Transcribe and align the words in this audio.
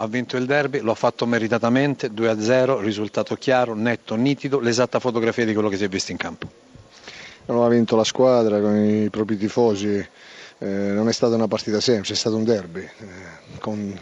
Ha 0.00 0.06
vinto 0.06 0.36
il 0.36 0.46
derby, 0.46 0.78
lo 0.80 0.92
ha 0.92 0.94
fatto 0.94 1.26
meritatamente, 1.26 2.10
2-0, 2.12 2.80
risultato 2.80 3.34
chiaro, 3.34 3.74
netto, 3.74 4.14
nitido, 4.14 4.60
l'esatta 4.60 5.00
fotografia 5.00 5.44
di 5.44 5.52
quello 5.52 5.68
che 5.68 5.76
si 5.76 5.84
è 5.84 5.88
visto 5.88 6.12
in 6.12 6.18
campo. 6.18 6.48
Non 7.46 7.64
ha 7.64 7.68
vinto 7.68 7.96
la 7.96 8.04
squadra 8.04 8.60
con 8.60 8.76
i 8.76 9.10
propri 9.10 9.36
tifosi, 9.36 10.06
eh, 10.60 10.66
non 10.66 11.08
è 11.08 11.12
stata 11.12 11.34
una 11.34 11.48
partita 11.48 11.80
semplice, 11.80 12.12
è 12.12 12.16
stato 12.16 12.36
un 12.36 12.44
derby 12.44 12.82
eh, 12.82 13.58
con, 13.58 13.98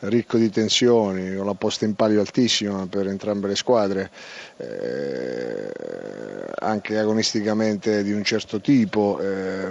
ricco 0.00 0.36
di 0.36 0.50
tensioni, 0.50 1.36
con 1.36 1.46
la 1.46 1.54
posta 1.54 1.84
in 1.84 1.94
palio 1.94 2.20
altissima 2.20 2.86
per 2.86 3.06
entrambe 3.06 3.48
le 3.48 3.56
squadre, 3.56 4.10
eh, 4.56 5.72
anche 6.62 6.98
agonisticamente 6.98 8.02
di 8.02 8.12
un 8.12 8.22
certo 8.22 8.60
tipo, 8.60 9.18
eh, 9.20 9.66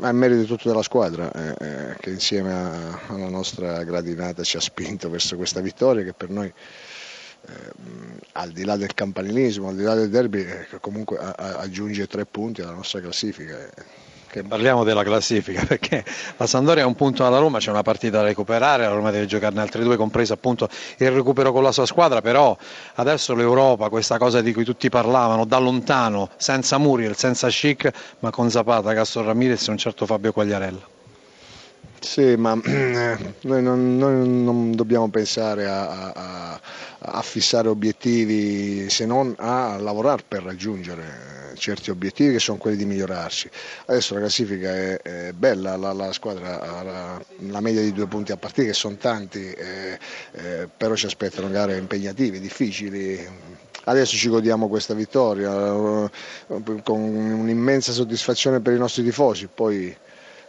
è 0.00 0.12
merito 0.12 0.44
tutto 0.44 0.68
della 0.68 0.82
squadra 0.82 1.30
eh, 1.30 1.54
eh, 1.58 1.96
che 2.00 2.10
insieme 2.10 2.52
a, 2.52 3.00
alla 3.08 3.28
nostra 3.28 3.84
gradinata 3.84 4.42
ci 4.42 4.56
ha 4.56 4.60
spinto 4.60 5.10
verso 5.10 5.36
questa 5.36 5.60
vittoria 5.60 6.02
che 6.02 6.12
per 6.12 6.30
noi 6.30 6.52
al 8.32 8.50
di 8.50 8.64
là 8.64 8.76
del 8.76 8.92
campanilismo, 8.92 9.68
al 9.68 9.74
di 9.74 9.82
là 9.82 9.94
del 9.94 10.10
derby, 10.10 10.44
comunque 10.78 11.16
aggiunge 11.16 12.06
tre 12.06 12.26
punti 12.26 12.60
alla 12.60 12.74
nostra 12.74 13.00
classifica 13.00 13.56
che 14.30 14.44
parliamo 14.44 14.84
della 14.84 15.02
classifica 15.02 15.64
perché 15.66 16.04
la 16.36 16.46
Sandoria 16.46 16.84
ha 16.84 16.86
un 16.86 16.94
punto 16.94 17.26
alla 17.26 17.38
Roma, 17.38 17.58
c'è 17.58 17.70
una 17.70 17.82
partita 17.82 18.18
da 18.18 18.24
recuperare, 18.24 18.84
la 18.84 18.92
Roma 18.92 19.10
deve 19.10 19.26
giocarne 19.26 19.60
altre 19.60 19.82
due, 19.82 19.96
compreso 19.96 20.32
appunto 20.32 20.68
il 20.98 21.10
recupero 21.10 21.52
con 21.52 21.62
la 21.62 21.72
sua 21.72 21.86
squadra, 21.86 22.20
però 22.20 22.56
adesso 22.94 23.34
l'Europa, 23.34 23.88
questa 23.88 24.18
cosa 24.18 24.40
di 24.40 24.52
cui 24.52 24.64
tutti 24.64 24.88
parlavano, 24.88 25.44
da 25.44 25.58
lontano, 25.58 26.30
senza 26.36 26.78
Muriel, 26.78 27.16
senza 27.16 27.48
Chic, 27.48 27.90
ma 28.20 28.30
con 28.30 28.48
Zapata, 28.50 28.94
Castro 28.94 29.24
Ramirez 29.24 29.66
e 29.66 29.70
un 29.72 29.78
certo 29.78 30.06
Fabio 30.06 30.32
Quagliarella. 30.32 30.99
Sì, 32.00 32.34
ma 32.36 32.54
noi 32.64 33.62
non, 33.62 33.98
noi 33.98 34.26
non 34.26 34.72
dobbiamo 34.72 35.10
pensare 35.10 35.66
a, 35.66 36.12
a, 36.12 36.60
a, 36.98 37.22
fissare 37.22 37.68
obiettivi 37.68 38.88
se 38.88 39.04
non 39.04 39.34
a 39.36 39.76
lavorare 39.78 40.22
per 40.26 40.42
raggiungere 40.42 41.52
certi 41.56 41.90
obiettivi 41.90 42.32
che 42.32 42.38
sono 42.38 42.56
quelli 42.56 42.78
di 42.78 42.86
migliorarsi. 42.86 43.50
Adesso 43.84 44.14
la 44.14 44.20
classifica 44.20 44.74
è, 44.74 44.96
è 45.02 45.32
bella, 45.32 45.76
la, 45.76 45.92
la, 45.92 46.10
squadra 46.12 46.60
ha 46.60 46.82
la, 46.82 47.22
la, 47.50 47.60
media 47.60 47.82
di 47.82 47.92
due 47.92 48.06
punti 48.06 48.32
a 48.32 48.38
partita 48.38 48.68
che 48.68 48.74
sono 48.74 48.96
tanti, 48.96 49.52
eh, 49.52 49.98
eh, 50.32 50.68
però 50.74 50.94
ci 50.94 51.04
aspettano 51.04 51.50
gare 51.50 51.76
impegnative, 51.76 52.40
difficili. 52.40 53.28
Adesso 53.84 54.16
ci 54.16 54.28
godiamo 54.28 54.68
questa 54.68 54.94
vittoria 54.94 55.50
con 56.82 57.00
un'immensa 57.00 57.92
soddisfazione 57.92 58.60
per 58.60 58.74
i 58.74 58.78
nostri 58.78 59.02
tifosi, 59.02 59.48
poi 59.52 59.94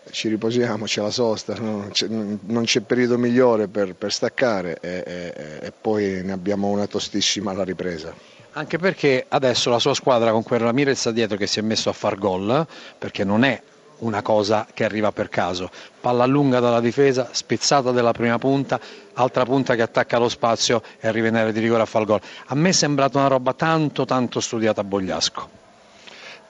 ci 0.10 0.28
riposiamo, 0.30 0.86
c'è 0.86 1.02
la 1.02 1.12
sosta, 1.12 1.54
non 1.60 1.90
c'è, 1.92 2.08
non 2.08 2.64
c'è 2.64 2.82
periodo 2.82 3.18
migliore 3.18 3.68
per, 3.68 3.94
per 3.96 4.12
staccare 4.12 4.78
e, 4.82 5.04
e, 5.06 5.34
e, 5.62 5.72
poi 5.80 6.22
ne 6.24 6.32
abbiamo 6.32 6.68
una 6.68 6.88
tostissima 6.88 7.52
alla 7.52 7.64
ripresa. 7.64 8.14
Anche 8.54 8.78
perché 8.78 9.26
adesso 9.28 9.70
la 9.70 9.80
sua 9.80 9.94
squadra 9.94 10.32
con 10.32 10.44
quel 10.44 10.60
Ramirez 10.60 11.10
dietro 11.12 11.38
che 11.38 11.48
si 11.48 11.60
è 11.60 11.62
messo 11.62 11.90
a 11.90 11.94
far 11.94 12.18
gol, 12.18 12.66
perché 12.98 13.24
non 13.24 13.44
è 13.44 13.62
una 14.00 14.22
cosa 14.22 14.68
che 14.74 14.84
arriva 14.84 15.12
per 15.12 15.30
caso, 15.30 15.70
palla 16.00 16.26
lunga 16.26 16.60
dalla 16.60 16.82
difesa, 16.82 17.30
spezzata 17.32 17.92
della 17.92 18.12
prima 18.12 18.38
punta, 18.40 18.80
altra 19.14 19.46
punta 19.46 19.76
che 19.76 19.84
attacca 19.84 20.18
lo 20.18 20.28
spazio 20.28 20.82
e 21.00 21.08
arriva 21.08 21.28
in 21.28 21.36
area 21.36 21.52
di 21.52 21.60
rigore 21.60 21.84
a 21.84 21.86
far 21.86 22.06
gol. 22.06 22.20
A 22.48 22.56
me 22.56 22.70
è 22.70 22.74
sembrata 22.74 23.20
una 23.20 23.28
roba 23.28 23.54
tanto 23.54 24.04
tanto 24.06 24.40
studiata 24.40 24.82
a 24.82 24.84
Bogliasco. 24.84 25.61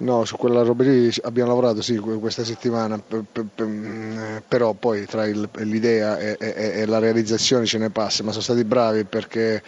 No, 0.01 0.25
su 0.25 0.35
quella 0.35 0.63
roba 0.63 0.83
lì 0.83 1.13
abbiamo 1.21 1.49
lavorato 1.49 1.83
sì, 1.83 1.95
questa 1.97 2.43
settimana, 2.43 2.99
però 4.47 4.73
poi 4.73 5.05
tra 5.05 5.27
il, 5.27 5.47
l'idea 5.57 6.17
e, 6.17 6.37
e, 6.39 6.71
e, 6.81 6.85
la 6.87 6.97
realizzazione 6.97 7.65
ce 7.67 7.77
ne 7.77 7.91
passa, 7.91 8.23
ma 8.23 8.31
sono 8.31 8.41
stati 8.41 8.63
bravi 8.63 9.03
perché, 9.03 9.61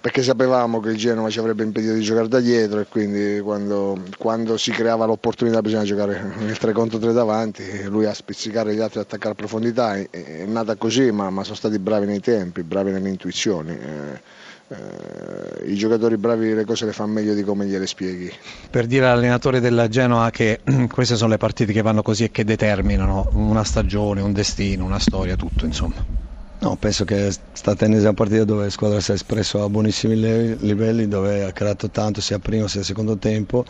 perché, 0.00 0.22
sapevamo 0.22 0.80
che 0.80 0.88
il 0.90 0.96
Genova 0.96 1.28
ci 1.28 1.40
avrebbe 1.40 1.62
impedito 1.62 1.92
di 1.92 2.00
giocare 2.00 2.26
da 2.28 2.40
dietro 2.40 2.80
e 2.80 2.86
quindi 2.86 3.38
quando, 3.40 4.00
quando 4.16 4.56
si 4.56 4.70
creava 4.70 5.04
l'opportunità 5.04 5.60
bisogna 5.60 5.84
giocare 5.84 6.22
nel 6.38 6.56
3 6.56 6.72
contro 6.72 6.98
3 6.98 7.12
davanti, 7.12 7.82
lui 7.84 8.06
a 8.06 8.14
spizzicare 8.14 8.74
gli 8.74 8.80
altri 8.80 9.00
a 9.00 9.02
attaccare 9.02 9.32
a 9.32 9.36
profondità, 9.36 9.94
è, 9.94 10.08
è 10.08 10.44
nata 10.46 10.74
così 10.76 11.10
ma, 11.10 11.28
ma, 11.28 11.44
sono 11.44 11.56
stati 11.56 11.78
bravi 11.78 12.06
nei 12.06 12.20
tempi, 12.20 12.62
bravi 12.62 12.92
nelle 12.92 13.10
intuizioni. 13.10 13.72
Eh 13.72 14.42
eh, 14.68 15.70
i 15.70 15.74
giocatori 15.74 16.16
bravi 16.16 16.54
le 16.54 16.64
cose 16.64 16.86
le 16.86 16.92
fanno 16.92 17.12
meglio 17.12 17.34
di 17.34 17.42
come 17.42 17.66
gliele 17.66 17.86
spieghi. 17.86 18.30
Per 18.70 18.86
dire 18.86 19.06
all'allenatore 19.06 19.60
della 19.60 19.88
Genoa 19.88 20.30
che 20.30 20.60
queste 20.90 21.16
sono 21.16 21.30
le 21.30 21.36
partite 21.36 21.72
che 21.72 21.82
vanno 21.82 22.02
così 22.02 22.24
e 22.24 22.30
che 22.30 22.44
determinano 22.44 23.28
una 23.32 23.64
stagione, 23.64 24.20
un 24.20 24.32
destino, 24.32 24.84
una 24.84 24.98
storia, 24.98 25.36
tutto 25.36 25.66
insomma. 25.66 26.22
No, 26.60 26.76
penso 26.76 27.04
che 27.04 27.28
è 27.28 27.34
stata 27.52 27.84
ennesima 27.84 28.14
partita 28.14 28.44
dove 28.44 28.64
la 28.64 28.70
squadra 28.70 28.98
si 29.00 29.10
è 29.10 29.14
espresso 29.14 29.62
a 29.62 29.68
buonissimi 29.68 30.56
livelli, 30.60 31.08
dove 31.08 31.44
ha 31.44 31.52
creato 31.52 31.90
tanto 31.90 32.22
sia 32.22 32.38
primo 32.38 32.68
sia 32.68 32.82
secondo 32.82 33.18
tempo, 33.18 33.66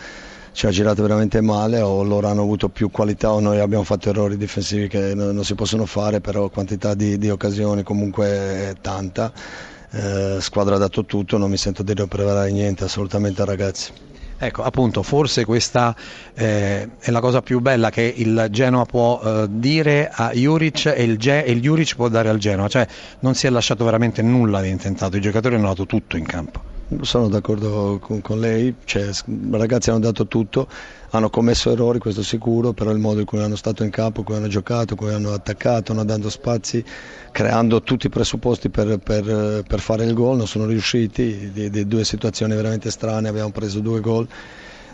ci 0.53 0.67
ha 0.67 0.71
girato 0.71 1.03
veramente 1.03 1.41
male 1.41 1.81
o 1.81 2.05
loro 2.05 2.29
hanno 2.29 2.43
avuto 2.43 2.69
più 2.69 2.93
qualità 2.93 3.33
o 3.33 3.41
noi 3.41 3.59
abbiamo 3.59 3.83
fatto 3.83 4.11
errori 4.11 4.37
difensivi 4.37 4.87
che 4.87 5.13
non, 5.13 5.43
si 5.43 5.57
possono 5.57 5.87
fare, 5.87 6.21
però 6.21 6.49
quantità 6.51 6.95
di, 6.95 7.19
di 7.19 7.31
occasioni 7.31 7.83
comunque 7.83 8.27
è 8.27 8.75
tanta 8.81 9.33
eh, 9.95 10.41
squadra 10.41 10.75
ha 10.75 10.79
dato 10.79 11.05
tutto, 11.05 11.39
non 11.39 11.51
mi 11.51 11.57
sento 11.57 11.83
di 11.83 11.95
ripreparare 11.95 12.51
niente 12.51 12.85
assolutamente 12.85 13.45
ragazzi. 13.45 13.93
Ecco, 14.37 14.63
appunto, 14.63 15.03
forse 15.03 15.45
questa 15.45 15.95
eh, 16.35 16.89
è 16.99 17.11
la 17.11 17.21
cosa 17.21 17.41
più 17.41 17.61
bella 17.61 17.91
che 17.91 18.13
il 18.17 18.49
Genoa 18.51 18.85
può 18.85 19.21
eh, 19.23 19.47
dire 19.49 20.11
a 20.13 20.33
Juric 20.33 20.87
e 20.87 21.05
il, 21.05 21.17
Ge- 21.17 21.45
e 21.45 21.53
il 21.53 21.61
Juric 21.61 21.95
può 21.95 22.09
dare 22.09 22.29
al 22.29 22.39
Genoa, 22.39 22.69
cioè 22.69 22.87
non 23.21 23.35
si 23.35 23.47
è 23.47 23.51
lasciato 23.51 23.85
veramente 23.85 24.21
nulla 24.23 24.61
di 24.61 24.69
intentato, 24.69 25.17
i 25.17 25.21
giocatori 25.21 25.55
hanno 25.55 25.69
dato 25.69 25.87
tutto 25.87 26.17
in 26.17 26.27
campo. 26.27 26.74
Sono 27.01 27.29
d'accordo 27.29 27.99
con, 28.01 28.21
con 28.21 28.39
lei, 28.39 28.75
cioè, 28.85 29.09
i 29.27 29.49
ragazzi 29.51 29.91
hanno 29.91 30.01
dato 30.01 30.27
tutto, 30.27 30.69
hanno 31.11 31.31
commesso 31.31 31.71
errori, 31.71 31.99
questo 31.99 32.23
sicuro, 32.23 32.73
però 32.73 32.91
il 32.91 32.99
modo 32.99 33.21
in 33.21 33.27
cui 33.27 33.41
hanno 33.41 33.57
stato 33.57 33.85
in 33.85 33.91
campo, 33.91 34.23
cui 34.23 34.35
hanno 34.35 34.49
giocato, 34.49 34.95
cui 34.95 35.13
hanno 35.13 35.33
attaccato, 35.33 35.93
hanno 35.93 36.05
dato 36.05 36.29
spazi, 36.29 36.85
creando 37.33 37.83
tutti 37.83 38.07
i 38.07 38.11
presupposti 38.11 38.69
per, 38.69 38.99
per, 38.99 39.65
per 39.67 39.81
fare 39.81 40.05
il 40.05 40.13
gol, 40.13 40.37
non 40.37 40.47
sono 40.47 40.67
riusciti, 40.67 41.51
di, 41.53 41.71
di, 41.71 41.87
due 41.87 42.05
situazioni 42.05 42.55
veramente 42.55 42.91
strane, 42.91 43.29
abbiamo 43.29 43.51
preso 43.51 43.81
due 43.81 44.01
gol, 44.01 44.29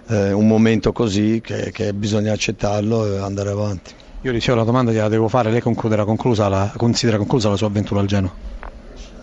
eh, 0.07 0.33
un 0.33 0.47
momento 0.47 0.93
così 0.93 1.41
che, 1.43 1.71
che 1.73 1.93
bisogna 1.93 2.33
accettarlo 2.33 3.15
e 3.15 3.19
andare 3.19 3.51
avanti. 3.51 3.95
Io 4.23 4.33
ricevo 4.33 4.59
la 4.59 4.65
domanda 4.65 4.93
gliela 4.93 5.09
devo 5.09 5.29
fare, 5.29 5.51
lei 5.51 5.61
conclusa 5.63 6.49
la, 6.49 6.73
considera 6.77 7.17
conclusa 7.17 7.49
la 7.49 7.57
sua 7.57 7.69
avventura 7.69 8.01
al 8.01 8.07
Genoa? 8.07 8.51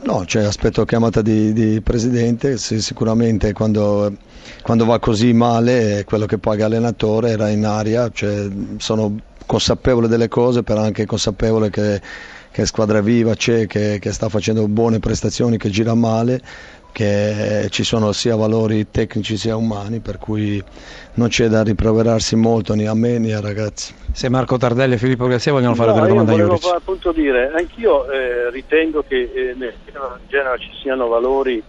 No, 0.03 0.25
cioè, 0.25 0.43
aspetto 0.43 0.85
chiamata 0.85 1.21
di, 1.21 1.51
di 1.53 1.81
presidente, 1.81 2.57
sì, 2.57 2.81
sicuramente 2.81 3.51
quando, 3.51 4.15
quando, 4.61 4.85
va 4.85 4.99
così 4.99 5.33
male 5.33 6.05
quello 6.05 6.25
che 6.25 6.37
paga 6.37 6.67
l'allenatore 6.67 7.31
era 7.31 7.49
in 7.49 7.65
aria, 7.65 8.09
cioè, 8.13 8.47
sono 8.77 9.19
consapevole 9.45 10.07
delle 10.07 10.27
cose, 10.27 10.63
però 10.63 10.81
anche 10.81 11.05
consapevole 11.05 11.69
che, 11.69 11.99
che 12.51 12.65
squadra 12.65 13.01
viva 13.01 13.33
c'è, 13.33 13.65
che, 13.67 13.97
che 13.99 14.11
sta 14.13 14.29
facendo 14.29 14.67
buone 14.67 14.99
prestazioni, 14.99 15.57
che 15.57 15.69
gira 15.69 15.93
male 15.93 16.41
che 16.97 17.67
ci 17.69 17.83
sono 17.83 18.11
sia 18.11 18.35
valori 18.35 18.89
tecnici 18.89 19.37
sia 19.37 19.55
umani, 19.55 19.99
per 19.99 20.17
cui 20.17 20.59
non 21.13 21.27
c'è 21.27 21.45
da 21.45 21.61
riproverarsi 21.61 22.35
molto 22.35 22.73
né 22.73 22.87
a 22.87 22.95
me 22.95 23.19
né 23.19 23.35
ai 23.35 23.41
ragazzi. 23.41 23.93
Se 24.11 24.29
Marco 24.29 24.57
Tardelli 24.57 24.95
e 24.95 24.97
Filippo 24.97 25.27
Gassia 25.27 25.51
vogliono 25.51 25.75
fare 25.75 25.89
no, 25.91 25.93
delle 25.93 26.07
domande 26.07 26.31
a 26.31 26.35
Juric. 26.37 26.59
Volevo 26.59 26.75
appunto 26.75 27.11
dire, 27.11 27.51
anch'io 27.53 28.09
eh, 28.09 28.49
ritengo 28.49 29.03
che 29.07 29.31
eh, 29.31 29.53
nel 29.55 29.75
Genova 30.27 30.57
ci 30.57 30.71
siano 30.81 31.07
valori 31.07 31.61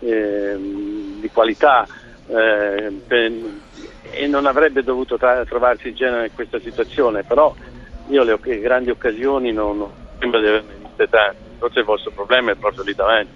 eh, 0.00 0.54
di 0.58 1.30
qualità 1.32 1.86
eh, 2.26 2.92
per, 3.06 3.32
e 4.10 4.26
non 4.26 4.44
avrebbe 4.44 4.82
dovuto 4.82 5.16
tra- 5.16 5.46
trovarsi 5.46 5.88
il 5.88 5.94
Genova 5.94 6.24
in 6.24 6.34
questa 6.34 6.60
situazione, 6.60 7.22
però 7.22 7.54
io 8.08 8.22
le 8.22 8.38
grandi 8.60 8.90
occasioni 8.90 9.50
non, 9.50 9.78
non 9.78 9.90
sembra 10.18 10.40
di 10.40 10.46
averne 10.46 10.74
viste 10.82 11.08
tante, 11.08 11.38
forse 11.56 11.78
il 11.78 11.86
vostro 11.86 12.10
problema 12.10 12.50
è 12.50 12.54
proprio 12.56 12.82
lì 12.82 12.92
davanti. 12.92 13.32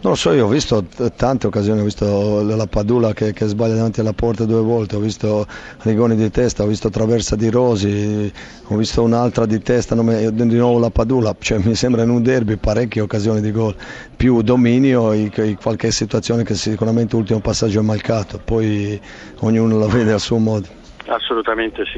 Non 0.00 0.12
lo 0.12 0.14
so, 0.14 0.32
io 0.32 0.46
ho 0.46 0.48
visto 0.48 0.84
tante 1.16 1.48
occasioni, 1.48 1.80
ho 1.80 1.84
visto 1.84 2.44
la 2.44 2.66
Padula 2.66 3.12
che, 3.12 3.32
che, 3.32 3.46
sbaglia 3.46 3.74
davanti 3.74 3.98
alla 3.98 4.12
porta 4.12 4.44
due 4.44 4.60
volte, 4.60 4.94
ho 4.94 5.00
visto 5.00 5.44
rigoni 5.82 6.14
di 6.14 6.30
testa, 6.30 6.62
ho 6.62 6.66
visto 6.66 6.88
traversa 6.88 7.34
di 7.34 7.50
Rosi, 7.50 8.32
ho 8.68 8.76
visto 8.76 9.02
un'altra 9.02 9.44
di 9.44 9.58
testa, 9.58 9.96
di 9.96 10.56
nuovo 10.56 10.78
la 10.78 10.90
Padula, 10.90 11.34
cioè, 11.40 11.58
mi 11.58 11.74
sembra 11.74 12.04
in 12.04 12.10
un 12.10 12.22
derby 12.22 12.56
parecchie 12.56 13.00
occasioni 13.00 13.40
di 13.40 13.50
gol, 13.50 13.74
più 14.16 14.40
dominio 14.42 15.10
e 15.10 15.56
qualche 15.60 15.90
situazione 15.90 16.44
che 16.44 16.54
sicuramente 16.54 17.16
l'ultimo 17.16 17.40
passaggio 17.40 17.80
è 17.80 17.82
malcato, 17.82 18.40
poi 18.44 19.00
ognuno 19.40 19.78
la 19.78 19.88
vede 19.88 20.12
a 20.12 20.18
suo 20.18 20.38
modo. 20.38 20.68
Assolutamente 21.06 21.84
sì. 21.86 21.96